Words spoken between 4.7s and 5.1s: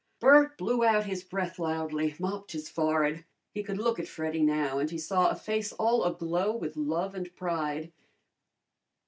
and he